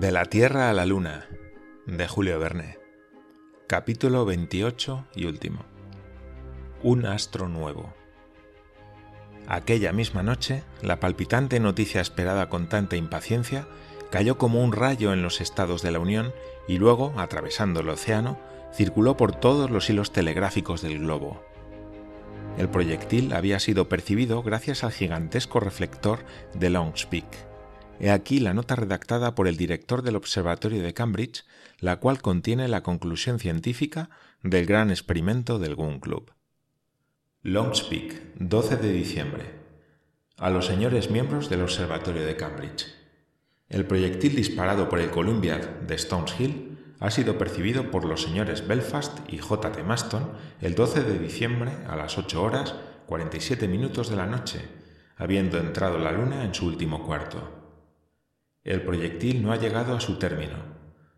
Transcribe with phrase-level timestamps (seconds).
[0.00, 1.28] De la Tierra a la Luna,
[1.84, 2.78] de Julio Verne.
[3.66, 5.66] Capítulo 28 y último.
[6.82, 7.92] Un astro nuevo.
[9.46, 13.66] Aquella misma noche, la palpitante noticia esperada con tanta impaciencia
[14.10, 16.32] cayó como un rayo en los estados de la Unión
[16.66, 18.38] y luego, atravesando el océano,
[18.72, 21.44] circuló por todos los hilos telegráficos del globo.
[22.56, 26.20] El proyectil había sido percibido gracias al gigantesco reflector
[26.54, 26.70] de
[27.10, 27.49] Peak.
[28.00, 31.44] He aquí la nota redactada por el director del Observatorio de Cambridge,
[31.80, 34.08] la cual contiene la conclusión científica
[34.42, 36.32] del gran experimento del Gun Club.
[37.42, 39.44] Longspeak, 12 de diciembre.
[40.38, 42.86] A los señores miembros del Observatorio de Cambridge.
[43.68, 48.66] El proyectil disparado por el Columbia de Stones Hill ha sido percibido por los señores
[48.66, 49.72] Belfast y J.
[49.72, 49.82] T.
[49.82, 50.30] Maston
[50.62, 54.60] el 12 de diciembre a las 8 horas 47 minutos de la noche,
[55.18, 57.59] habiendo entrado la luna en su último cuarto.
[58.62, 60.56] El proyectil no ha llegado a su término.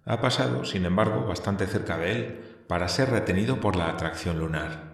[0.04, 4.92] Ha pasado, sin embargo, bastante cerca de él para ser retenido por la atracción lunar.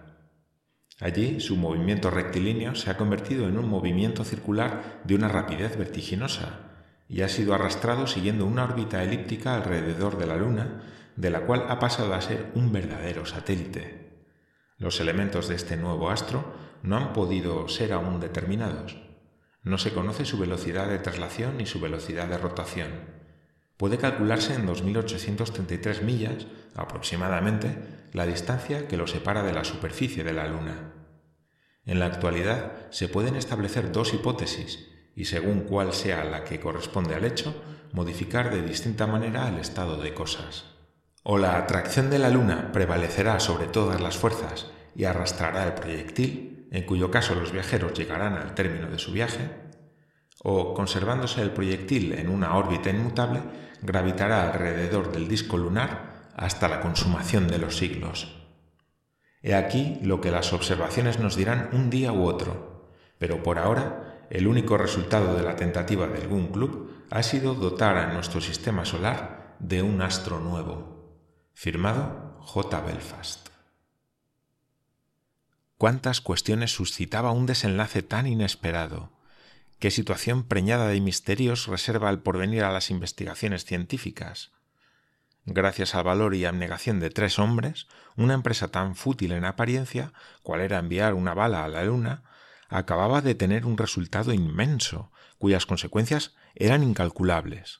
[0.99, 6.59] Allí su movimiento rectilíneo se ha convertido en un movimiento circular de una rapidez vertiginosa
[7.07, 10.83] y ha sido arrastrado siguiendo una órbita elíptica alrededor de la Luna,
[11.15, 14.25] de la cual ha pasado a ser un verdadero satélite.
[14.77, 16.53] Los elementos de este nuevo astro
[16.83, 19.08] no han podido ser aún determinados.
[19.63, 23.19] No se conoce su velocidad de traslación ni su velocidad de rotación.
[23.77, 27.77] Puede calcularse en 2.833 millas, aproximadamente,
[28.13, 30.93] la distancia que lo separa de la superficie de la Luna.
[31.85, 37.15] En la actualidad se pueden establecer dos hipótesis y según cuál sea la que corresponde
[37.15, 37.55] al hecho,
[37.91, 40.65] modificar de distinta manera el estado de cosas.
[41.23, 46.58] O la atracción de la Luna prevalecerá sobre todas las fuerzas y arrastrará el proyectil,
[46.71, 49.49] en cuyo caso los viajeros llegarán al término de su viaje,
[50.43, 53.41] o, conservándose el proyectil en una órbita inmutable,
[53.81, 58.35] gravitará alrededor del disco lunar hasta la consumación de los siglos.
[59.41, 64.25] He aquí lo que las observaciones nos dirán un día u otro, pero por ahora
[64.29, 68.85] el único resultado de la tentativa del Gun Club ha sido dotar a nuestro sistema
[68.85, 71.17] solar de un astro nuevo.
[71.53, 72.81] Firmado J.
[72.81, 73.48] Belfast
[75.79, 79.13] cuántas cuestiones suscitaba un desenlace tan inesperado,
[79.79, 84.51] qué situación preñada de misterios reserva el porvenir a las investigaciones científicas.
[85.45, 87.87] Gracias al valor y abnegación de tres hombres,
[88.17, 90.11] una empresa tan fútil en apariencia,
[90.43, 92.23] cual era enviar una bala a la luna,
[92.67, 97.79] acababa de tener un resultado inmenso, cuyas consecuencias eran incalculables.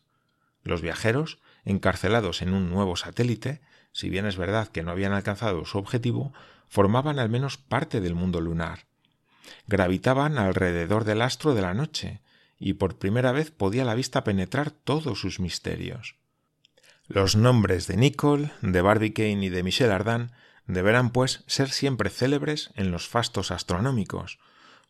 [0.63, 3.61] Los viajeros, encarcelados en un nuevo satélite,
[3.91, 6.33] si bien es verdad que no habían alcanzado su objetivo,
[6.67, 8.85] formaban al menos parte del mundo lunar.
[9.67, 12.21] Gravitaban alrededor del astro de la noche,
[12.59, 16.15] y por primera vez podía la vista penetrar todos sus misterios.
[17.07, 20.31] Los nombres de Nicole, de Barbicane y de Michel Ardan
[20.67, 24.37] deberán, pues, ser siempre célebres en los fastos astronómicos,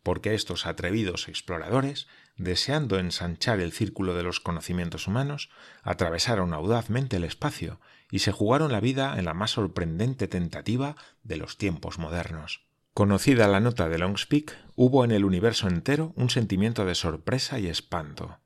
[0.03, 5.49] porque estos atrevidos exploradores, deseando ensanchar el círculo de los conocimientos humanos,
[5.83, 7.79] atravesaron audazmente el espacio
[8.11, 12.65] y se jugaron la vida en la más sorprendente tentativa de los tiempos modernos.
[12.93, 17.67] Conocida la nota de Longspeak, hubo en el universo entero un sentimiento de sorpresa y
[17.67, 18.39] espanto.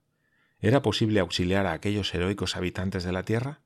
[0.60, 3.62] ¿Era posible auxiliar a aquellos heroicos habitantes de la Tierra?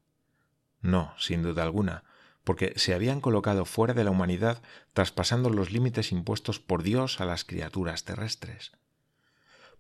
[0.81, 2.03] No, sin duda alguna,
[2.47, 4.61] porque se habían colocado fuera de la humanidad
[4.93, 8.71] traspasando los límites impuestos por Dios a las criaturas terrestres.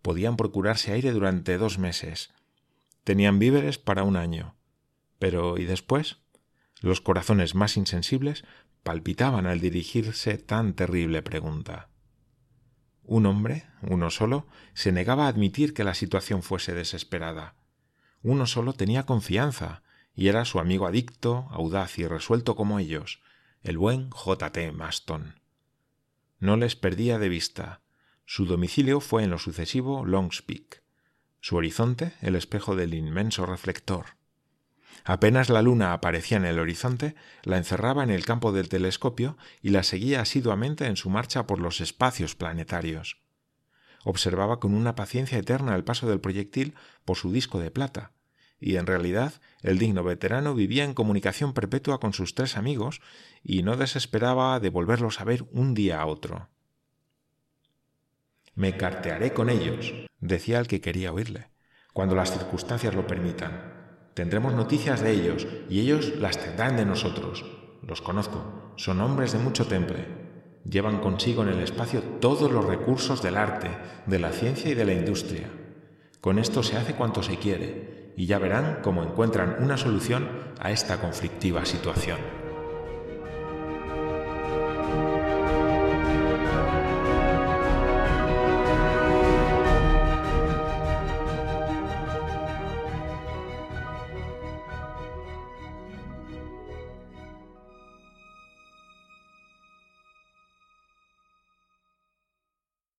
[0.01, 2.33] Podían procurarse aire durante dos meses.
[3.05, 4.57] Tenían víveres para un año.
[5.17, 6.17] Pero ¿y después?
[6.81, 8.43] Los corazones más insensibles
[8.83, 11.87] palpitaban al dirigirse tan terrible pregunta.
[13.05, 17.55] Un hombre, uno solo, se negaba a admitir que la situación fuese desesperada.
[18.23, 19.83] Uno solo tenía confianza,
[20.17, 23.21] y era su amigo adicto, audaz y resuelto como ellos,
[23.61, 24.51] el buen J.
[24.51, 24.71] T.
[24.71, 25.39] Maston.
[26.39, 27.81] No les perdía de vista.
[28.25, 30.81] Su domicilio fue en lo sucesivo Longspeak,
[31.39, 34.17] su horizonte el espejo del inmenso reflector.
[35.05, 39.69] Apenas la luna aparecía en el horizonte, la encerraba en el campo del telescopio y
[39.69, 43.21] la seguía asiduamente en su marcha por los espacios planetarios.
[44.03, 46.73] Observaba con una paciencia eterna el paso del proyectil
[47.05, 48.13] por su disco de plata,
[48.59, 53.01] y en realidad el digno veterano vivía en comunicación perpetua con sus tres amigos
[53.43, 56.49] y no desesperaba de volverlos a ver un día a otro.
[58.55, 61.49] Me cartearé con ellos, decía el que quería oírle,
[61.93, 63.75] cuando las circunstancias lo permitan.
[64.15, 67.45] Tendremos noticias de ellos y ellos las tendrán de nosotros.
[67.83, 70.07] Los conozco, son hombres de mucho temple.
[70.65, 73.69] Llevan consigo en el espacio todos los recursos del arte,
[74.07, 75.49] de la ciencia y de la industria.
[76.19, 80.27] Con esto se hace cuanto se quiere, y ya verán cómo encuentran una solución
[80.59, 82.46] a esta conflictiva situación.